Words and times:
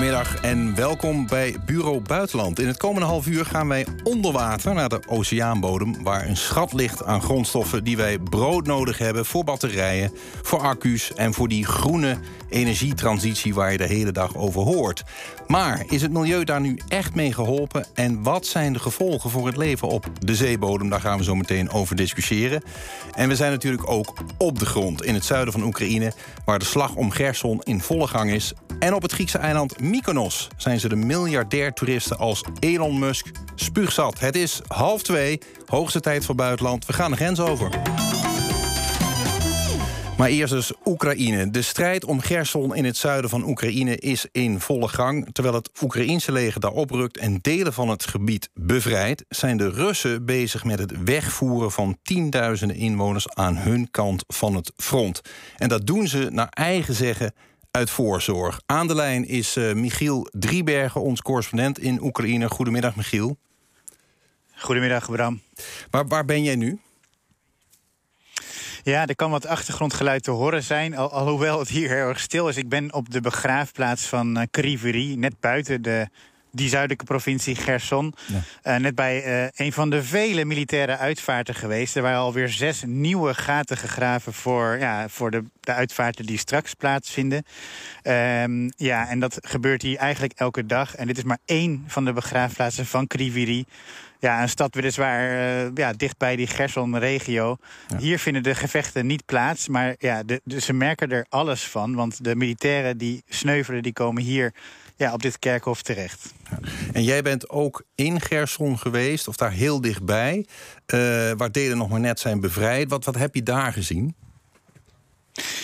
Goedemiddag 0.00 0.40
en 0.40 0.74
welkom 0.74 1.26
bij 1.26 1.56
Bureau 1.66 2.00
Buitenland. 2.00 2.60
In 2.60 2.66
het 2.66 2.76
komende 2.76 3.06
half 3.06 3.26
uur 3.26 3.46
gaan 3.46 3.68
wij 3.68 3.86
onder 4.02 4.32
water 4.32 4.74
naar 4.74 4.88
de 4.88 5.00
oceaanbodem... 5.08 6.02
waar 6.02 6.28
een 6.28 6.36
schat 6.36 6.72
ligt 6.72 7.04
aan 7.04 7.22
grondstoffen 7.22 7.84
die 7.84 7.96
wij 7.96 8.18
brood 8.18 8.66
nodig 8.66 8.98
hebben... 8.98 9.26
voor 9.26 9.44
batterijen, 9.44 10.12
voor 10.42 10.58
accu's 10.58 11.12
en 11.14 11.34
voor 11.34 11.48
die 11.48 11.66
groene 11.66 12.18
energietransitie... 12.48 13.54
waar 13.54 13.72
je 13.72 13.78
de 13.78 13.86
hele 13.86 14.12
dag 14.12 14.36
over 14.36 14.62
hoort. 14.62 15.02
Maar 15.46 15.84
is 15.88 16.02
het 16.02 16.12
milieu 16.12 16.44
daar 16.44 16.60
nu 16.60 16.78
echt 16.88 17.14
mee 17.14 17.32
geholpen? 17.32 17.86
En 17.94 18.22
wat 18.22 18.46
zijn 18.46 18.72
de 18.72 18.78
gevolgen 18.78 19.30
voor 19.30 19.46
het 19.46 19.56
leven 19.56 19.88
op 19.88 20.06
de 20.18 20.34
zeebodem? 20.34 20.88
Daar 20.88 21.00
gaan 21.00 21.18
we 21.18 21.24
zo 21.24 21.34
meteen 21.34 21.70
over 21.70 21.96
discussiëren. 21.96 22.62
En 23.14 23.28
we 23.28 23.36
zijn 23.36 23.50
natuurlijk 23.50 23.90
ook 23.90 24.14
op 24.38 24.58
de 24.58 24.66
grond 24.66 25.04
in 25.04 25.14
het 25.14 25.24
zuiden 25.24 25.52
van 25.52 25.62
Oekraïne... 25.62 26.12
waar 26.44 26.58
de 26.58 26.64
slag 26.64 26.94
om 26.94 27.10
Gerson 27.10 27.60
in 27.62 27.80
volle 27.80 28.06
gang 28.06 28.30
is. 28.30 28.52
En 28.78 28.94
op 28.94 29.02
het 29.02 29.12
Griekse 29.12 29.38
eiland 29.38 29.80
Mykonos 29.90 30.48
zijn 30.56 30.80
ze 30.80 30.88
de 30.88 30.96
miljardair 30.96 31.72
toeristen 31.72 32.18
als 32.18 32.44
Elon 32.58 32.98
Musk 32.98 33.30
spuugzat. 33.54 34.18
Het 34.18 34.36
is 34.36 34.60
half 34.66 35.02
twee, 35.02 35.38
hoogste 35.66 36.00
tijd 36.00 36.24
voor 36.24 36.34
buitenland. 36.34 36.86
We 36.86 36.92
gaan 36.92 37.10
de 37.10 37.16
grens 37.16 37.40
over. 37.40 37.70
Maar 40.16 40.28
eerst 40.28 40.52
dus 40.52 40.72
Oekraïne. 40.84 41.50
De 41.50 41.62
strijd 41.62 42.04
om 42.04 42.20
Gerson 42.20 42.74
in 42.74 42.84
het 42.84 42.96
zuiden 42.96 43.30
van 43.30 43.48
Oekraïne 43.48 43.96
is 43.96 44.26
in 44.32 44.60
volle 44.60 44.88
gang. 44.88 45.28
Terwijl 45.32 45.54
het 45.54 45.70
Oekraïense 45.82 46.32
leger 46.32 46.60
daar 46.60 46.72
oprukt 46.72 47.16
en 47.16 47.38
delen 47.40 47.72
van 47.72 47.88
het 47.88 48.06
gebied 48.06 48.50
bevrijdt... 48.54 49.24
zijn 49.28 49.56
de 49.56 49.70
Russen 49.70 50.24
bezig 50.24 50.64
met 50.64 50.78
het 50.78 51.04
wegvoeren 51.04 51.70
van 51.70 51.98
tienduizenden 52.02 52.76
inwoners... 52.76 53.28
aan 53.28 53.56
hun 53.56 53.90
kant 53.90 54.24
van 54.26 54.54
het 54.54 54.72
front. 54.76 55.20
En 55.56 55.68
dat 55.68 55.86
doen 55.86 56.08
ze 56.08 56.28
naar 56.30 56.48
eigen 56.48 56.94
zeggen 56.94 57.32
uit 57.70 57.90
voorzorg. 57.90 58.60
Aan 58.66 58.86
de 58.86 58.94
lijn 58.94 59.26
is 59.26 59.56
uh, 59.56 59.72
Michiel 59.72 60.28
Driebergen, 60.30 61.00
ons 61.00 61.22
correspondent 61.22 61.78
in 61.78 62.02
Oekraïne. 62.02 62.48
Goedemiddag, 62.48 62.96
Michiel. 62.96 63.36
Goedemiddag, 64.56 65.10
Bram. 65.10 65.42
Waar, 65.90 66.06
waar 66.06 66.24
ben 66.24 66.42
jij 66.42 66.56
nu? 66.56 66.80
Ja, 68.82 69.06
er 69.06 69.16
kan 69.16 69.30
wat 69.30 69.46
achtergrondgeluid 69.46 70.22
te 70.22 70.30
horen 70.30 70.62
zijn, 70.62 70.96
al, 70.96 71.10
alhoewel 71.10 71.58
het 71.58 71.68
hier 71.68 71.88
heel 71.88 72.08
erg 72.08 72.20
stil 72.20 72.48
is. 72.48 72.56
Ik 72.56 72.68
ben 72.68 72.92
op 72.92 73.10
de 73.10 73.20
begraafplaats 73.20 74.06
van 74.06 74.46
uh, 74.54 75.16
net 75.16 75.40
buiten 75.40 75.82
de 75.82 76.08
die 76.52 76.68
zuidelijke 76.68 77.04
provincie 77.04 77.54
Gerson. 77.54 78.14
Ja. 78.26 78.74
Uh, 78.74 78.80
net 78.80 78.94
bij 78.94 79.42
uh, 79.42 79.48
een 79.54 79.72
van 79.72 79.90
de 79.90 80.02
vele 80.02 80.44
militaire 80.44 80.96
uitvaarten 80.96 81.54
geweest. 81.54 81.96
Er 81.96 82.02
waren 82.02 82.18
alweer 82.18 82.48
zes 82.48 82.82
nieuwe 82.86 83.34
gaten 83.34 83.76
gegraven 83.76 84.32
voor, 84.32 84.78
ja, 84.78 85.08
voor 85.08 85.30
de, 85.30 85.44
de 85.60 85.72
uitvaarten 85.72 86.26
die 86.26 86.38
straks 86.38 86.74
plaatsvinden. 86.74 87.44
Um, 88.02 88.72
ja, 88.76 89.08
en 89.08 89.20
dat 89.20 89.38
gebeurt 89.40 89.82
hier 89.82 89.98
eigenlijk 89.98 90.32
elke 90.36 90.66
dag. 90.66 90.94
En 90.94 91.06
dit 91.06 91.16
is 91.16 91.24
maar 91.24 91.38
één 91.44 91.84
van 91.86 92.04
de 92.04 92.12
begraafplaatsen 92.12 92.86
van 92.86 93.06
Kriviri. 93.06 93.64
Ja, 94.20 94.42
een 94.42 94.48
stad 94.48 94.74
weliswaar 94.74 95.30
uh, 95.30 95.70
ja, 95.74 95.92
dicht 95.92 96.18
bij 96.18 96.36
die 96.36 96.46
Gerson-regio. 96.46 97.56
Ja. 97.88 97.98
Hier 97.98 98.18
vinden 98.18 98.42
de 98.42 98.54
gevechten 98.54 99.06
niet 99.06 99.24
plaats, 99.26 99.68
maar 99.68 99.94
ja, 99.98 100.22
de, 100.22 100.40
de, 100.44 100.60
ze 100.60 100.72
merken 100.72 101.10
er 101.10 101.26
alles 101.28 101.62
van. 101.62 101.94
Want 101.94 102.24
de 102.24 102.36
militairen 102.36 102.98
die 102.98 103.22
sneuvelen, 103.28 103.82
die 103.82 103.92
komen 103.92 104.22
hier 104.22 104.54
ja, 104.96 105.12
op 105.12 105.22
dit 105.22 105.38
kerkhof 105.38 105.82
terecht. 105.82 106.34
Ja. 106.50 106.58
En 106.92 107.02
jij 107.02 107.22
bent 107.22 107.48
ook 107.48 107.84
in 107.94 108.20
Gerson 108.20 108.78
geweest, 108.78 109.28
of 109.28 109.36
daar 109.36 109.52
heel 109.52 109.80
dichtbij... 109.80 110.46
Uh, 110.94 110.98
waar 111.36 111.52
delen 111.52 111.78
nog 111.78 111.88
maar 111.88 112.00
net 112.00 112.20
zijn 112.20 112.40
bevrijd. 112.40 112.90
Wat, 112.90 113.04
wat 113.04 113.14
heb 113.14 113.34
je 113.34 113.42
daar 113.42 113.72
gezien? 113.72 114.14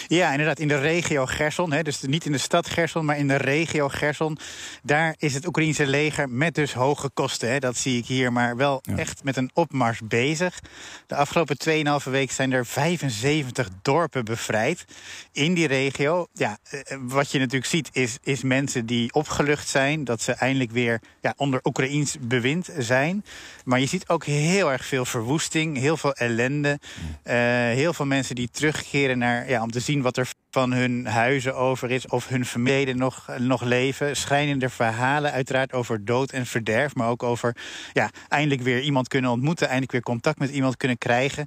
Ja, 0.08 0.30
inderdaad, 0.30 0.58
in 0.58 0.68
de 0.68 0.78
regio 0.78 1.26
Gerson. 1.26 1.72
Hè, 1.72 1.82
dus 1.82 2.00
niet 2.00 2.24
in 2.24 2.32
de 2.32 2.38
stad 2.38 2.68
Gerson, 2.68 3.04
maar 3.04 3.18
in 3.18 3.28
de 3.28 3.36
regio 3.36 3.88
Gerson. 3.88 4.38
Daar 4.82 5.14
is 5.18 5.34
het 5.34 5.46
Oekraïnse 5.46 5.86
leger 5.86 6.28
met 6.28 6.54
dus 6.54 6.72
hoge 6.72 7.10
kosten. 7.14 7.50
Hè, 7.50 7.58
dat 7.58 7.76
zie 7.76 7.98
ik 7.98 8.06
hier, 8.06 8.32
maar 8.32 8.56
wel 8.56 8.78
ja. 8.82 8.96
echt 8.96 9.24
met 9.24 9.36
een 9.36 9.50
opmars 9.54 10.00
bezig. 10.04 10.60
De 11.06 11.14
afgelopen 11.14 11.56
2,5 12.04 12.10
week 12.10 12.30
zijn 12.30 12.52
er 12.52 12.66
75 12.66 13.68
dorpen 13.82 14.24
bevrijd 14.24 14.84
in 15.32 15.54
die 15.54 15.66
regio. 15.66 16.26
Ja, 16.32 16.58
wat 17.00 17.30
je 17.30 17.38
natuurlijk 17.38 17.70
ziet 17.70 17.88
is, 17.92 18.18
is 18.22 18.42
mensen 18.42 18.86
die 18.86 19.12
opgelucht 19.12 19.68
zijn. 19.68 20.04
Dat 20.04 20.22
ze 20.22 20.32
eindelijk 20.32 20.70
weer 20.70 21.00
ja, 21.20 21.34
onder 21.36 21.60
Oekraïns 21.62 22.16
bewind 22.20 22.68
zijn. 22.78 23.24
Maar 23.64 23.80
je 23.80 23.86
ziet 23.86 24.08
ook 24.08 24.24
heel 24.24 24.72
erg 24.72 24.86
veel 24.86 25.04
verwoesting, 25.04 25.76
heel 25.76 25.96
veel 25.96 26.12
ellende. 26.12 26.78
Uh, 27.24 27.34
heel 27.76 27.92
veel 27.92 28.06
mensen 28.06 28.34
die 28.34 28.48
terugkeren 28.52 29.18
naar, 29.18 29.48
ja, 29.48 29.62
om 29.62 29.70
te 29.70 29.80
zien 29.80 29.95
wat 30.02 30.16
er 30.16 30.28
van 30.50 30.72
hun 30.72 31.06
huizen 31.06 31.54
over 31.54 31.90
is 31.90 32.06
of 32.06 32.28
hun 32.28 32.46
familie 32.46 32.94
nog, 32.94 33.28
nog 33.38 33.62
leven. 33.62 34.16
Schrijnende 34.16 34.68
verhalen 34.68 35.32
uiteraard 35.32 35.72
over 35.72 36.04
dood 36.04 36.30
en 36.30 36.46
verderf, 36.46 36.94
maar 36.94 37.08
ook 37.08 37.22
over 37.22 37.56
ja, 37.92 38.10
eindelijk 38.28 38.62
weer 38.62 38.80
iemand 38.80 39.08
kunnen 39.08 39.30
ontmoeten, 39.30 39.66
eindelijk 39.66 39.92
weer 39.92 40.02
contact 40.02 40.38
met 40.38 40.50
iemand 40.50 40.76
kunnen 40.76 40.98
krijgen. 40.98 41.46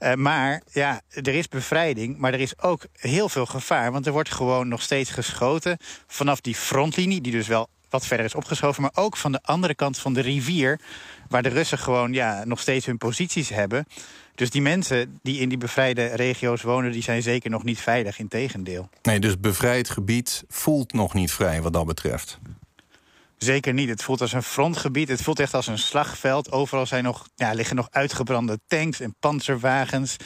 Uh, 0.00 0.14
maar 0.14 0.62
ja, 0.72 1.00
er 1.08 1.34
is 1.34 1.48
bevrijding, 1.48 2.18
maar 2.18 2.32
er 2.32 2.40
is 2.40 2.62
ook 2.62 2.86
heel 2.92 3.28
veel 3.28 3.46
gevaar, 3.46 3.92
want 3.92 4.06
er 4.06 4.12
wordt 4.12 4.32
gewoon 4.32 4.68
nog 4.68 4.82
steeds 4.82 5.10
geschoten 5.10 5.76
vanaf 6.06 6.40
die 6.40 6.54
frontlinie, 6.54 7.20
die 7.20 7.32
dus 7.32 7.46
wel 7.46 7.68
wat 7.90 8.06
verder 8.06 8.26
is 8.26 8.34
opgeschoven, 8.34 8.82
maar 8.82 8.90
ook 8.94 9.16
van 9.16 9.32
de 9.32 9.42
andere 9.42 9.74
kant 9.74 9.98
van 9.98 10.12
de 10.12 10.20
rivier, 10.20 10.80
waar 11.28 11.42
de 11.42 11.48
Russen 11.48 11.78
gewoon 11.78 12.12
ja, 12.12 12.44
nog 12.44 12.60
steeds 12.60 12.86
hun 12.86 12.98
posities 12.98 13.48
hebben. 13.48 13.86
Dus 14.38 14.50
die 14.50 14.62
mensen 14.62 15.18
die 15.22 15.40
in 15.40 15.48
die 15.48 15.58
bevrijde 15.58 16.04
regio's 16.04 16.62
wonen... 16.62 16.92
die 16.92 17.02
zijn 17.02 17.22
zeker 17.22 17.50
nog 17.50 17.64
niet 17.64 17.80
veilig, 17.80 18.18
in 18.18 18.28
tegendeel. 18.28 18.88
Nee, 19.02 19.20
dus 19.20 19.40
bevrijd 19.40 19.90
gebied 19.90 20.44
voelt 20.48 20.92
nog 20.92 21.14
niet 21.14 21.32
vrij 21.32 21.62
wat 21.62 21.72
dat 21.72 21.86
betreft. 21.86 22.38
Zeker 23.38 23.72
niet. 23.72 23.88
Het 23.88 24.02
voelt 24.02 24.20
als 24.20 24.32
een 24.32 24.42
frontgebied. 24.42 25.08
Het 25.08 25.22
voelt 25.22 25.40
echt 25.40 25.54
als 25.54 25.66
een 25.66 25.78
slagveld. 25.78 26.52
Overal 26.52 26.86
zijn 26.86 27.04
nog, 27.04 27.28
ja, 27.34 27.52
liggen 27.52 27.76
nog 27.76 27.88
uitgebrande 27.90 28.58
tanks 28.66 29.00
en 29.00 29.14
panzerwagens. 29.20 30.16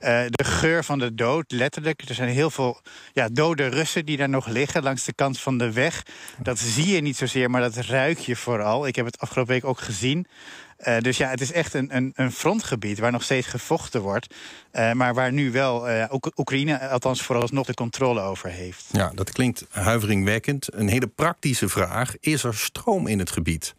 Uh, 0.00 0.20
de 0.28 0.44
geur 0.44 0.84
van 0.84 0.98
de 0.98 1.14
dood, 1.14 1.52
letterlijk. 1.52 2.08
Er 2.08 2.14
zijn 2.14 2.28
heel 2.28 2.50
veel 2.50 2.80
ja, 3.12 3.28
dode 3.32 3.66
Russen 3.66 4.06
die 4.06 4.16
daar 4.16 4.28
nog 4.28 4.46
liggen 4.46 4.82
langs 4.82 5.04
de 5.04 5.12
kant 5.12 5.40
van 5.40 5.58
de 5.58 5.72
weg. 5.72 6.02
Dat 6.38 6.58
zie 6.58 6.94
je 6.94 7.00
niet 7.00 7.16
zozeer, 7.16 7.50
maar 7.50 7.60
dat 7.60 7.76
ruik 7.76 8.18
je 8.18 8.36
vooral. 8.36 8.86
Ik 8.86 8.96
heb 8.96 9.06
het 9.06 9.18
afgelopen 9.18 9.52
week 9.52 9.64
ook 9.64 9.80
gezien. 9.80 10.26
Uh, 10.78 10.98
dus 10.98 11.16
ja, 11.16 11.28
het 11.28 11.40
is 11.40 11.52
echt 11.52 11.74
een, 11.74 11.96
een, 11.96 12.12
een, 12.14 12.32
frontgebied 12.32 12.98
waar 12.98 13.12
nog 13.12 13.22
steeds 13.22 13.46
gevochten 13.46 14.00
wordt. 14.00 14.34
Uh, 14.72 14.92
maar 14.92 15.14
waar 15.14 15.32
nu 15.32 15.50
wel 15.50 15.90
uh, 15.90 16.04
Oekraïne, 16.36 16.88
althans 16.88 17.22
vooralsnog, 17.22 17.66
de 17.66 17.74
controle 17.74 18.20
over 18.20 18.48
heeft. 18.50 18.84
Ja, 18.92 19.10
dat 19.14 19.32
klinkt 19.32 19.66
huiveringwekkend. 19.70 20.74
Een 20.74 20.88
hele 20.88 21.06
praktische 21.06 21.68
vraag. 21.68 22.14
Is 22.20 22.44
er 22.44 22.54
stroom 22.54 23.06
in 23.06 23.18
het 23.18 23.30
gebied? 23.30 23.74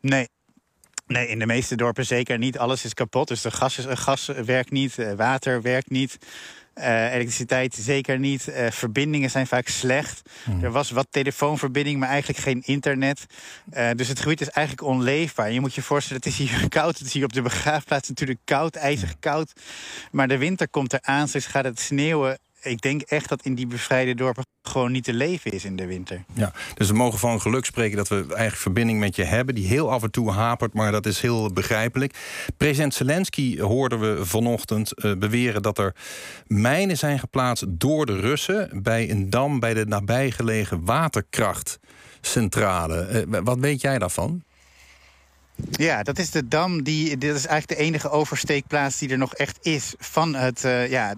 Nee, 0.00 0.28
Nee, 1.06 1.28
in 1.28 1.38
de 1.38 1.46
meeste 1.46 1.76
dorpen 1.76 2.06
zeker 2.06 2.38
niet. 2.38 2.58
Alles 2.58 2.84
is 2.84 2.94
kapot. 2.94 3.28
Dus 3.28 3.40
de 3.40 3.50
gas, 3.50 3.78
is, 3.78 3.86
gas 3.88 4.26
werkt 4.26 4.70
niet, 4.70 4.96
water 5.16 5.62
werkt 5.62 5.90
niet. 5.90 6.18
Uh, 6.80 7.14
elektriciteit 7.14 7.74
zeker 7.74 8.18
niet. 8.18 8.48
Uh, 8.48 8.70
verbindingen 8.70 9.30
zijn 9.30 9.46
vaak 9.46 9.68
slecht. 9.68 10.22
Hmm. 10.44 10.64
Er 10.64 10.70
was 10.70 10.90
wat 10.90 11.06
telefoonverbinding, 11.10 11.98
maar 11.98 12.08
eigenlijk 12.08 12.38
geen 12.38 12.62
internet. 12.64 13.26
Uh, 13.72 13.90
dus 13.96 14.08
het 14.08 14.20
gebied 14.20 14.40
is 14.40 14.50
eigenlijk 14.50 14.86
onleefbaar. 14.86 15.52
Je 15.52 15.60
moet 15.60 15.74
je 15.74 15.82
voorstellen, 15.82 16.22
het 16.22 16.32
is 16.32 16.38
hier 16.38 16.68
koud. 16.78 16.98
Het 16.98 17.06
is 17.06 17.12
hier 17.12 17.24
op 17.24 17.32
de 17.32 17.42
begraafplaats 17.42 18.08
natuurlijk 18.08 18.40
koud, 18.44 18.76
ijzig 18.76 19.14
koud. 19.18 19.52
Maar 20.10 20.28
de 20.28 20.38
winter 20.38 20.68
komt 20.68 20.92
eraan, 20.92 21.28
dus 21.32 21.46
gaat 21.46 21.64
het 21.64 21.80
sneeuwen 21.80 22.38
ik 22.60 22.80
denk 22.80 23.02
echt 23.02 23.28
dat 23.28 23.42
in 23.42 23.54
die 23.54 23.66
bevrijde 23.66 24.14
dorpen 24.14 24.44
gewoon 24.62 24.92
niet 24.92 25.04
te 25.04 25.12
leven 25.12 25.52
is 25.52 25.64
in 25.64 25.76
de 25.76 25.86
winter. 25.86 26.24
Ja, 26.34 26.52
dus 26.74 26.88
we 26.88 26.94
mogen 26.94 27.18
van 27.18 27.40
geluk 27.40 27.64
spreken 27.64 27.96
dat 27.96 28.08
we 28.08 28.16
eigenlijk 28.16 28.56
verbinding 28.56 28.98
met 28.98 29.16
je 29.16 29.24
hebben... 29.24 29.54
die 29.54 29.66
heel 29.66 29.90
af 29.90 30.02
en 30.02 30.10
toe 30.10 30.30
hapert, 30.30 30.74
maar 30.74 30.92
dat 30.92 31.06
is 31.06 31.20
heel 31.20 31.52
begrijpelijk. 31.52 32.14
President 32.56 32.94
Zelensky 32.94 33.60
hoorden 33.60 34.00
we 34.00 34.26
vanochtend 34.26 35.04
uh, 35.04 35.16
beweren... 35.16 35.62
dat 35.62 35.78
er 35.78 35.94
mijnen 36.46 36.98
zijn 36.98 37.18
geplaatst 37.18 37.64
door 37.68 38.06
de 38.06 38.20
Russen... 38.20 38.82
bij 38.82 39.10
een 39.10 39.30
dam 39.30 39.60
bij 39.60 39.74
de 39.74 39.86
nabijgelegen 39.86 40.84
waterkrachtcentrale. 40.84 43.26
Uh, 43.28 43.38
wat 43.42 43.58
weet 43.58 43.80
jij 43.80 43.98
daarvan? 43.98 44.42
Ja, 45.70 46.02
dat 46.02 46.18
is 46.18 46.30
de 46.30 46.48
dam. 46.48 46.82
Die, 46.82 47.18
dit 47.18 47.34
is 47.34 47.46
eigenlijk 47.46 47.80
de 47.80 47.86
enige 47.86 48.10
oversteekplaats 48.10 48.98
die 48.98 49.08
er 49.08 49.18
nog 49.18 49.34
echt 49.34 49.58
is. 49.62 49.94
Van 49.98 50.34
het, 50.34 50.64
uh, 50.64 50.90
ja, 50.90 51.14
uh, 51.14 51.16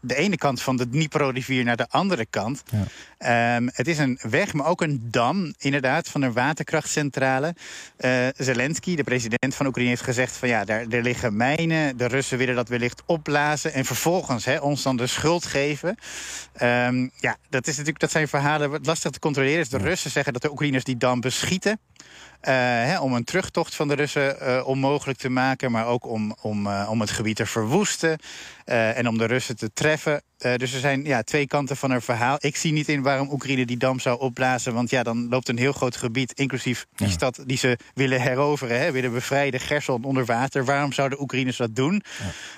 de 0.00 0.14
ene 0.14 0.36
kant 0.36 0.62
van 0.62 0.76
de 0.76 0.88
Dnipro-rivier 0.88 1.64
naar 1.64 1.76
de 1.76 1.88
andere 1.88 2.26
kant. 2.30 2.62
Ja. 2.70 3.56
Um, 3.56 3.70
het 3.72 3.88
is 3.88 3.98
een 3.98 4.18
weg, 4.22 4.52
maar 4.52 4.66
ook 4.66 4.80
een 4.80 5.08
dam, 5.10 5.54
inderdaad, 5.58 6.08
van 6.08 6.22
een 6.22 6.32
waterkrachtcentrale. 6.32 7.54
Uh, 8.00 8.26
Zelensky, 8.36 8.96
de 8.96 9.04
president 9.04 9.54
van 9.54 9.66
Oekraïne, 9.66 9.90
heeft 9.90 10.02
gezegd: 10.02 10.36
van 10.36 10.48
ja, 10.48 10.64
daar, 10.64 10.86
er 10.88 11.02
liggen 11.02 11.36
mijnen. 11.36 11.96
De 11.96 12.06
Russen 12.06 12.38
willen 12.38 12.54
dat 12.54 12.68
wellicht 12.68 13.02
opblazen. 13.06 13.72
En 13.72 13.84
vervolgens 13.84 14.44
hè, 14.44 14.58
ons 14.58 14.82
dan 14.82 14.96
de 14.96 15.06
schuld 15.06 15.46
geven. 15.46 15.96
Um, 16.62 17.10
ja, 17.16 17.36
dat, 17.48 17.66
is 17.66 17.72
natuurlijk, 17.72 18.00
dat 18.00 18.10
zijn 18.10 18.28
verhalen 18.28 18.70
wat 18.70 18.86
lastig 18.86 19.10
te 19.10 19.18
controleren 19.18 19.60
is. 19.60 19.68
De 19.68 19.78
Russen 19.78 20.10
zeggen 20.10 20.32
dat 20.32 20.42
de 20.42 20.50
Oekraïners 20.50 20.84
die 20.84 20.96
dam 20.96 21.20
beschieten. 21.20 21.78
Uh, 22.42 22.54
hè, 22.54 22.98
om 22.98 23.12
een 23.14 23.24
terug 23.24 23.48
burchttocht 23.48 23.74
van 23.74 23.88
de 23.88 23.94
Russen 23.94 24.66
onmogelijk 24.66 25.18
te 25.18 25.28
maken, 25.28 25.70
maar 25.70 25.86
ook 25.86 26.06
om, 26.06 26.36
om, 26.40 26.68
om 26.68 27.00
het 27.00 27.10
gebied 27.10 27.36
te 27.36 27.46
verwoesten 27.46 28.18
en 28.64 29.08
om 29.08 29.18
de 29.18 29.24
Russen 29.24 29.56
te 29.56 29.72
treffen. 29.72 30.22
dus 30.36 30.72
er 30.72 30.80
zijn 30.80 31.04
ja, 31.04 31.22
twee 31.22 31.46
kanten 31.46 31.76
van 31.76 31.90
een 31.90 32.02
verhaal. 32.02 32.36
Ik 32.40 32.56
zie 32.56 32.72
niet 32.72 32.88
in 32.88 33.02
waarom 33.02 33.30
Oekraïne 33.30 33.66
die 33.66 33.76
dam 33.76 34.00
zou 34.00 34.20
opblazen, 34.20 34.74
want 34.74 34.90
ja, 34.90 35.02
dan 35.02 35.28
loopt 35.28 35.48
een 35.48 35.58
heel 35.58 35.72
groot 35.72 35.96
gebied, 35.96 36.32
inclusief 36.32 36.86
die 36.94 37.10
stad 37.10 37.42
die 37.46 37.56
ze 37.56 37.78
willen 37.94 38.20
heroveren, 38.20 38.80
hè, 38.80 38.92
willen 38.92 39.12
bevrijden, 39.12 39.60
Gerson 39.60 40.04
onder 40.04 40.24
water. 40.24 40.64
Waarom 40.64 40.92
zouden 40.92 41.20
Oekraïners 41.20 41.56
dat 41.56 41.76
doen? 41.76 42.02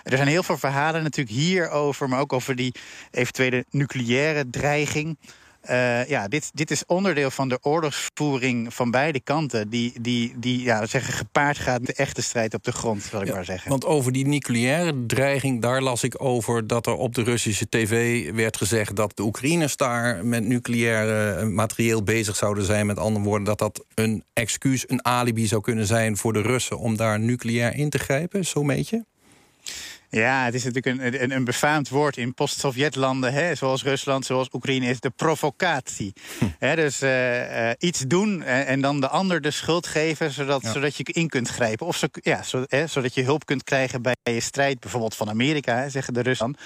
Er 0.02 0.16
zijn 0.16 0.28
heel 0.28 0.42
veel 0.42 0.58
verhalen 0.58 1.02
natuurlijk 1.02 1.36
hierover, 1.36 2.08
maar 2.08 2.20
ook 2.20 2.32
over 2.32 2.56
die 2.56 2.74
eventuele 3.10 3.64
nucleaire 3.70 4.50
dreiging. 4.50 5.16
Uh, 5.70 6.08
ja, 6.08 6.28
dit, 6.28 6.50
dit 6.54 6.70
is 6.70 6.86
onderdeel 6.86 7.30
van 7.30 7.48
de 7.48 7.58
oorlogsvoering 7.62 8.74
van 8.74 8.90
beide 8.90 9.20
kanten. 9.20 9.68
Die, 9.68 10.00
die, 10.00 10.34
die 10.38 10.62
ja, 10.62 10.86
zeggen, 10.86 11.12
gepaard 11.12 11.58
gaat 11.58 11.78
met 11.78 11.86
de 11.86 12.02
echte 12.02 12.22
strijd 12.22 12.54
op 12.54 12.64
de 12.64 12.72
grond, 12.72 13.02
zal 13.02 13.22
ik 13.22 13.32
maar 13.32 13.44
zeggen. 13.44 13.70
Want 13.70 13.84
over 13.84 14.12
die 14.12 14.26
nucleaire 14.26 15.06
dreiging, 15.06 15.62
daar 15.62 15.82
las 15.82 16.02
ik 16.02 16.22
over 16.22 16.66
dat 16.66 16.86
er 16.86 16.94
op 16.94 17.14
de 17.14 17.22
Russische 17.22 17.68
tv 17.68 18.24
werd 18.34 18.56
gezegd 18.56 18.96
dat 18.96 19.16
de 19.16 19.22
Oekraïners 19.22 19.76
daar 19.76 20.26
met 20.26 20.44
nucleaire 20.44 21.32
eh, 21.32 21.46
materieel 21.46 22.02
bezig 22.02 22.36
zouden 22.36 22.64
zijn. 22.64 22.86
Met 22.86 22.98
andere 22.98 23.24
woorden, 23.24 23.44
dat 23.44 23.58
dat 23.58 23.84
een 23.94 24.24
excuus, 24.32 24.84
een 24.88 25.04
alibi 25.04 25.46
zou 25.46 25.62
kunnen 25.62 25.86
zijn 25.86 26.16
voor 26.16 26.32
de 26.32 26.42
Russen 26.42 26.78
om 26.78 26.96
daar 26.96 27.20
nucleair 27.20 27.74
in 27.74 27.90
te 27.90 27.98
grijpen. 27.98 28.44
Zo 28.44 28.62
meet 28.62 28.88
je? 28.88 29.04
Ja, 30.10 30.44
het 30.44 30.54
is 30.54 30.64
natuurlijk 30.64 31.00
een, 31.00 31.22
een, 31.22 31.30
een 31.30 31.44
befaamd 31.44 31.88
woord 31.88 32.16
in 32.16 32.34
post-Sovjetlanden, 32.34 33.56
zoals 33.56 33.82
Rusland, 33.82 34.26
zoals 34.26 34.48
Oekraïne, 34.52 34.86
is 34.86 35.00
de 35.00 35.10
provocatie. 35.10 36.12
Hm. 36.38 36.74
dus 36.74 37.02
uh, 37.02 37.68
uh, 37.68 37.70
iets 37.78 38.00
doen 38.00 38.42
en, 38.42 38.66
en, 38.66 38.80
dan 38.80 39.00
de 39.00 39.08
ander 39.08 39.40
de 39.40 39.50
schuld 39.50 39.86
geven, 39.86 40.30
zodat, 40.30 40.64
zodat 40.64 40.96
je 40.96 41.04
in 41.12 41.28
kunt 41.28 41.48
grijpen. 41.48 41.86
Of 41.86 41.96
zo, 41.96 42.06
ja, 42.12 42.42
zo, 42.42 42.64
zodat 42.86 43.14
je 43.14 43.22
hulp 43.22 43.44
kunt 43.46 43.64
krijgen 43.64 44.02
bij 44.02 44.16
je 44.22 44.40
strijd, 44.40 44.80
bijvoorbeeld 44.80 45.16
van 45.16 45.28
Amerika, 45.28 45.88
zeggen 45.88 46.14
de 46.14 46.22
Russen. 46.22 46.56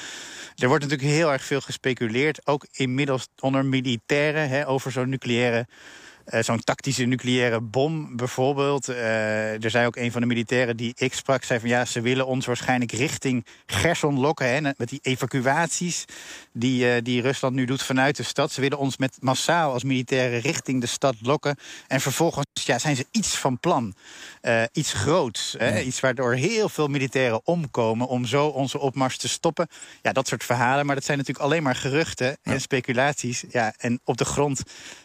Er 0.56 0.68
wordt 0.68 0.84
natuurlijk 0.84 1.10
heel 1.10 1.32
erg 1.32 1.44
veel 1.44 1.60
gespeculeerd, 1.60 2.46
ook 2.46 2.66
inmiddels 2.72 3.28
onder 3.40 3.64
militairen, 3.64 4.66
over 4.66 4.92
zo'n 4.92 5.08
nucleaire 5.08 5.66
uh, 6.28 6.40
Zo'n 6.42 6.64
tactische 6.64 7.04
nucleaire 7.04 7.60
bom 7.60 8.16
bijvoorbeeld. 8.16 8.88
Uh, 8.88 9.64
er 9.64 9.70
zei 9.70 9.86
ook 9.86 9.96
een 9.96 10.12
van 10.12 10.20
de 10.20 10.26
militairen 10.26 10.76
die 10.76 10.92
ik 10.96 11.14
sprak, 11.14 11.44
zei 11.44 11.60
van 11.60 11.68
ja, 11.68 11.84
ze 11.84 12.00
willen 12.00 12.26
ons 12.26 12.46
waarschijnlijk 12.46 12.92
richting 12.92 13.46
Gerson 13.66 14.18
lokken. 14.18 14.46
Hè, 14.46 14.60
met 14.76 14.88
die 14.88 14.98
evacuaties 15.02 16.04
die, 16.52 16.84
uh, 16.84 17.02
die 17.02 17.20
Rusland 17.20 17.54
nu 17.54 17.64
doet 17.64 17.82
vanuit 17.82 18.16
de 18.16 18.22
stad. 18.22 18.52
Ze 18.52 18.60
willen 18.60 18.78
ons 18.78 18.96
met 18.96 19.16
massaal 19.20 19.72
als 19.72 19.84
militairen 19.84 20.40
richting 20.40 20.80
de 20.80 20.86
stad 20.86 21.14
lokken. 21.20 21.56
En 21.86 22.00
vervolgens 22.00 22.46
ja, 22.52 22.78
zijn 22.78 22.96
ze 22.96 23.06
iets 23.10 23.36
van 23.38 23.58
plan. 23.58 23.94
iets 24.72 24.92
groots. 24.92 25.54
Hè, 25.58 25.80
iets 25.80 26.00
waardoor 26.00 26.34
heel 26.34 26.68
veel 26.68 26.88
militairen 26.88 27.40
omkomen 27.44 28.06
om 28.06 28.24
zo 28.24 28.46
onze 28.46 28.78
opmars 28.78 29.16
te 29.16 29.28
stoppen. 29.28 29.68
Ja, 30.02 30.12
dat 30.12 30.28
soort 30.28 30.44
verhalen. 30.44 30.86
Maar 30.86 30.94
dat 30.94 31.04
zijn 31.04 31.18
natuurlijk 31.18 31.46
alleen 31.46 31.62
maar 31.62 31.76
geruchten 31.76 32.36
en 32.42 32.60
speculaties. 32.60 33.44
Ja, 33.50 33.74
en 33.78 34.00
op 34.04 34.16
de 34.16 34.24
grond 34.24 34.62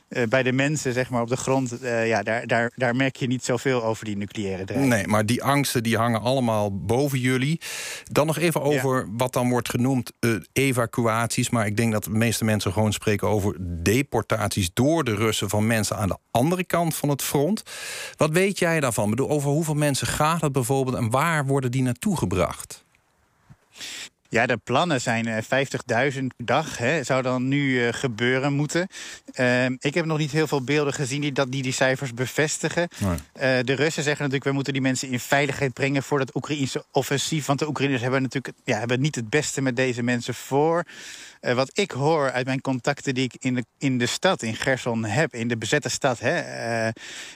uh, 0.09 0.23
bij 0.23 0.43
de 0.43 0.51
mensen 0.51 0.93
zeg 0.93 1.09
maar, 1.09 1.21
op 1.21 1.29
de 1.29 1.37
grond... 1.37 1.83
Uh, 1.83 2.07
ja, 2.07 2.23
daar, 2.23 2.47
daar, 2.47 2.71
daar 2.75 2.95
merk 2.95 3.15
je 3.15 3.27
niet 3.27 3.43
zoveel 3.43 3.83
over 3.83 4.05
die 4.05 4.17
nucleaire 4.17 4.65
dreiging. 4.65 4.93
Nee, 4.93 5.07
maar 5.07 5.25
die 5.25 5.43
angsten 5.43 5.83
die 5.83 5.97
hangen 5.97 6.21
allemaal 6.21 6.77
boven 6.85 7.19
jullie. 7.19 7.61
Dan 8.03 8.27
nog 8.27 8.37
even 8.37 8.61
over 8.61 9.07
wat 9.11 9.33
dan 9.33 9.49
wordt 9.49 9.69
genoemd 9.69 10.11
uh, 10.19 10.35
evacuaties. 10.53 11.49
Maar 11.49 11.65
ik 11.65 11.77
denk 11.77 11.91
dat 11.91 12.03
de 12.03 12.09
meeste 12.09 12.45
mensen 12.45 12.73
gewoon 12.73 12.93
spreken 12.93 13.27
over 13.27 13.55
deportaties... 13.83 14.69
door 14.73 15.03
de 15.03 15.15
Russen 15.15 15.49
van 15.49 15.67
mensen 15.67 15.97
aan 15.97 16.07
de 16.07 16.17
andere 16.31 16.63
kant 16.63 16.95
van 16.95 17.09
het 17.09 17.21
front. 17.21 17.63
Wat 18.15 18.29
weet 18.29 18.59
jij 18.59 18.79
daarvan? 18.79 19.03
Ik 19.03 19.09
bedoel, 19.09 19.29
over 19.29 19.49
hoeveel 19.49 19.73
mensen 19.73 20.07
gaat 20.07 20.41
het 20.41 20.51
bijvoorbeeld... 20.51 20.97
en 20.97 21.09
waar 21.09 21.45
worden 21.45 21.71
die 21.71 21.81
naartoe 21.81 22.17
gebracht? 22.17 22.83
Ja, 24.31 24.45
de 24.45 24.57
plannen 24.57 25.01
zijn 25.01 25.43
50.000 25.43 25.49
per 26.35 26.45
dag. 26.45 26.77
Hè, 26.77 27.03
zou 27.03 27.21
dan 27.21 27.47
nu 27.47 27.69
uh, 27.69 27.87
gebeuren 27.91 28.53
moeten. 28.53 28.87
Uh, 29.35 29.65
ik 29.65 29.93
heb 29.93 30.05
nog 30.05 30.17
niet 30.17 30.31
heel 30.31 30.47
veel 30.47 30.61
beelden 30.61 30.93
gezien 30.93 31.21
die 31.21 31.31
dat, 31.31 31.51
die, 31.51 31.61
die 31.61 31.73
cijfers 31.73 32.13
bevestigen. 32.13 32.87
Nee. 32.97 33.11
Uh, 33.11 33.65
de 33.65 33.73
Russen 33.73 34.03
zeggen 34.03 34.21
natuurlijk... 34.21 34.43
we 34.43 34.51
moeten 34.51 34.73
die 34.73 34.81
mensen 34.81 35.09
in 35.09 35.19
veiligheid 35.19 35.73
brengen 35.73 36.03
voor 36.03 36.19
dat 36.19 36.35
Oekraïnse 36.35 36.85
offensief. 36.91 37.45
Want 37.45 37.59
de 37.59 37.67
Oekraïners 37.67 38.01
hebben 38.01 38.21
natuurlijk 38.21 38.55
ja, 38.63 38.79
hebben 38.79 39.01
niet 39.01 39.15
het 39.15 39.29
beste 39.29 39.61
met 39.61 39.75
deze 39.75 40.03
mensen 40.03 40.33
voor. 40.33 40.83
Uh, 41.41 41.53
wat 41.53 41.69
ik 41.73 41.91
hoor 41.91 42.31
uit 42.31 42.45
mijn 42.45 42.61
contacten 42.61 43.13
die 43.13 43.23
ik 43.23 43.35
in 43.39 43.55
de, 43.55 43.65
in 43.77 43.97
de 43.97 44.05
stad, 44.05 44.41
in 44.41 44.55
Gerson 44.55 45.05
heb... 45.05 45.33
in 45.33 45.47
de 45.47 45.57
bezette 45.57 45.89
stad, 45.89 46.19
hè, 46.19 46.89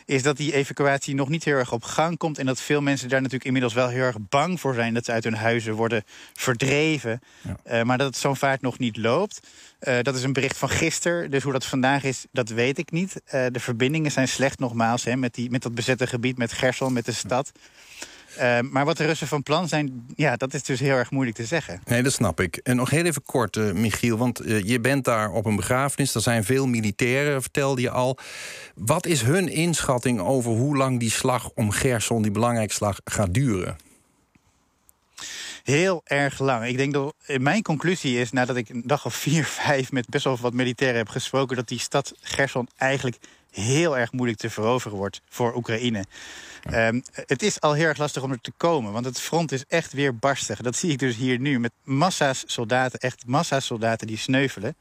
is 0.05 0.23
dat 0.23 0.37
die 0.37 0.53
evacuatie 0.53 1.15
nog 1.15 1.29
niet 1.29 1.43
heel 1.43 1.57
erg 1.57 1.71
op 1.71 1.83
gang 1.83 2.17
komt... 2.17 2.37
en 2.37 2.45
dat 2.45 2.61
veel 2.61 2.81
mensen 2.81 3.09
daar 3.09 3.19
natuurlijk 3.19 3.45
inmiddels 3.45 3.73
wel 3.73 3.87
heel 3.87 4.03
erg 4.03 4.17
bang 4.29 4.59
voor 4.59 4.73
zijn... 4.73 4.93
dat 4.93 5.05
ze 5.05 5.11
uit 5.11 5.23
hun 5.23 5.35
huizen 5.35 5.73
worden 5.73 6.03
verdreven 6.33 6.82
ja. 6.91 7.19
Uh, 7.67 7.83
maar 7.83 7.97
dat 7.97 8.07
het 8.07 8.17
zo'n 8.17 8.35
vaart 8.35 8.61
nog 8.61 8.79
niet 8.79 8.97
loopt. 8.97 9.39
Uh, 9.81 9.99
dat 10.01 10.15
is 10.15 10.23
een 10.23 10.33
bericht 10.33 10.57
van 10.57 10.69
gisteren. 10.69 11.31
Dus 11.31 11.43
hoe 11.43 11.51
dat 11.51 11.65
vandaag 11.65 12.03
is, 12.03 12.25
dat 12.31 12.49
weet 12.49 12.77
ik 12.77 12.91
niet. 12.91 13.21
Uh, 13.25 13.45
de 13.51 13.59
verbindingen 13.59 14.11
zijn 14.11 14.27
slecht 14.27 14.59
nogmaals 14.59 15.03
hè, 15.03 15.15
met, 15.15 15.33
die, 15.33 15.49
met 15.49 15.61
dat 15.61 15.75
bezette 15.75 16.07
gebied, 16.07 16.37
met 16.37 16.53
Gerson, 16.53 16.93
met 16.93 17.05
de 17.05 17.11
stad. 17.11 17.51
Uh, 18.39 18.59
maar 18.59 18.85
wat 18.85 18.97
de 18.97 19.05
Russen 19.05 19.27
van 19.27 19.43
plan 19.43 19.67
zijn, 19.67 20.05
ja, 20.15 20.35
dat 20.35 20.53
is 20.53 20.63
dus 20.63 20.79
heel 20.79 20.95
erg 20.95 21.11
moeilijk 21.11 21.37
te 21.37 21.45
zeggen. 21.45 21.81
Nee, 21.85 22.03
dat 22.03 22.13
snap 22.13 22.39
ik. 22.39 22.57
En 22.57 22.75
nog 22.75 22.89
heel 22.89 23.05
even 23.05 23.23
kort, 23.23 23.55
uh, 23.55 23.71
Michiel, 23.71 24.17
want 24.17 24.45
uh, 24.45 24.63
je 24.63 24.79
bent 24.79 25.05
daar 25.05 25.31
op 25.31 25.45
een 25.45 25.55
begrafenis. 25.55 26.15
Er 26.15 26.21
zijn 26.21 26.43
veel 26.43 26.67
militairen, 26.67 27.41
vertelde 27.41 27.81
je 27.81 27.89
al. 27.89 28.17
Wat 28.75 29.05
is 29.05 29.21
hun 29.21 29.49
inschatting 29.49 30.19
over 30.19 30.51
hoe 30.51 30.77
lang 30.77 30.99
die 30.99 31.11
slag 31.11 31.49
om 31.55 31.71
Gerson, 31.71 32.21
die 32.21 32.31
belangrijke 32.31 32.73
slag, 32.73 32.99
gaat 33.03 33.33
duren? 33.33 33.77
Heel 35.63 36.01
erg 36.03 36.39
lang. 36.39 36.65
Ik 36.65 36.77
denk 36.77 36.93
dat 36.93 37.15
mijn 37.37 37.61
conclusie 37.61 38.19
is, 38.19 38.31
nadat 38.31 38.55
ik 38.55 38.69
een 38.69 38.83
dag 38.85 39.05
of 39.05 39.15
vier, 39.15 39.45
vijf 39.65 39.91
met 39.91 40.09
best 40.09 40.23
wel 40.23 40.37
wat 40.37 40.53
militairen 40.53 40.97
heb 40.97 41.09
gesproken, 41.09 41.55
dat 41.55 41.67
die 41.67 41.79
stad 41.79 42.13
Gerson 42.21 42.67
eigenlijk 42.77 43.17
heel 43.51 43.97
erg 43.97 44.11
moeilijk 44.11 44.39
te 44.39 44.49
veroveren 44.49 44.97
wordt 44.97 45.21
voor 45.29 45.55
Oekraïne. 45.55 46.05
Um, 46.73 47.03
het 47.13 47.43
is 47.43 47.61
al 47.61 47.73
heel 47.73 47.85
erg 47.85 47.97
lastig 47.97 48.23
om 48.23 48.31
er 48.31 48.41
te 48.41 48.51
komen, 48.57 48.91
want 48.91 49.05
het 49.05 49.19
front 49.19 49.51
is 49.51 49.65
echt 49.67 49.93
weer 49.93 50.17
barstig. 50.17 50.61
Dat 50.61 50.75
zie 50.75 50.91
ik 50.91 50.99
dus 50.99 51.15
hier 51.15 51.39
nu 51.39 51.59
met 51.59 51.71
massa's 51.83 52.43
soldaten, 52.45 52.99
echt 52.99 53.25
massa's 53.25 53.65
soldaten 53.65 54.07
die 54.07 54.17
sneuvelen. 54.17 54.75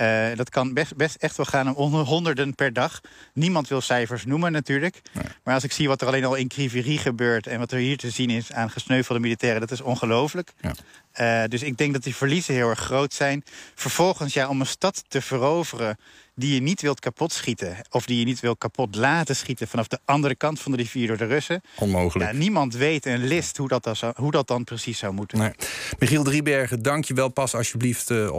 Uh, 0.00 0.26
dat 0.34 0.50
kan 0.50 0.74
best, 0.74 0.96
best 0.96 1.14
echt 1.14 1.36
wel 1.36 1.46
gaan 1.46 1.74
om 1.74 1.94
honderden 1.94 2.54
per 2.54 2.72
dag. 2.72 3.00
Niemand 3.32 3.68
wil 3.68 3.80
cijfers 3.80 4.24
noemen 4.24 4.52
natuurlijk. 4.52 5.00
Maar 5.44 5.54
als 5.54 5.64
ik 5.64 5.72
zie 5.72 5.88
wat 5.88 6.00
er 6.00 6.06
alleen 6.06 6.24
al 6.24 6.34
in 6.34 6.48
Kriverie 6.48 6.98
gebeurt... 6.98 7.46
en 7.46 7.58
wat 7.58 7.72
er 7.72 7.78
hier 7.78 7.96
te 7.96 8.10
zien 8.10 8.30
is 8.30 8.52
aan 8.52 8.70
gesneuvelde 8.70 9.20
militairen... 9.20 9.60
dat 9.60 9.70
is 9.70 9.80
ongelooflijk. 9.80 10.52
Ja. 10.60 11.42
Uh, 11.42 11.48
dus 11.48 11.62
ik 11.62 11.76
denk 11.76 11.92
dat 11.92 12.02
die 12.02 12.14
verliezen 12.14 12.54
heel 12.54 12.68
erg 12.68 12.78
groot 12.78 13.14
zijn. 13.14 13.44
Vervolgens, 13.74 14.34
ja, 14.34 14.48
om 14.48 14.60
een 14.60 14.66
stad 14.66 15.04
te 15.08 15.22
veroveren 15.22 15.96
die 16.34 16.54
je 16.54 16.60
niet 16.60 16.80
wilt 16.80 17.00
kapotschieten... 17.00 17.76
of 17.90 18.06
die 18.06 18.18
je 18.18 18.24
niet 18.24 18.40
wilt 18.40 18.58
kapot 18.58 18.94
laten 18.94 19.36
schieten... 19.36 19.68
vanaf 19.68 19.88
de 19.88 19.98
andere 20.04 20.34
kant 20.34 20.60
van 20.60 20.72
de 20.72 20.78
rivier 20.78 21.06
door 21.06 21.16
de 21.16 21.26
Russen. 21.26 21.62
Onmogelijk. 21.76 22.30
Ja, 22.30 22.36
niemand 22.36 22.74
weet 22.74 23.06
en 23.06 23.26
list 23.26 23.56
hoe 23.56 23.68
dat, 23.68 23.84
dan, 23.84 23.96
hoe 24.14 24.30
dat 24.30 24.46
dan 24.46 24.64
precies 24.64 24.98
zou 24.98 25.12
moeten. 25.12 25.38
Nee. 25.38 25.52
Michiel 25.98 26.22
Driebergen, 26.22 26.82
dank 26.82 27.04
je 27.04 27.14
wel. 27.14 27.28
Pas 27.28 27.54
alsjeblieft 27.54 28.10
uh, 28.10 28.32
op 28.32 28.38